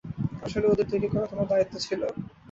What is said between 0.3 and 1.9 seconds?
আসলে, ওদের তৈরি করা তোমার দায়িত্ব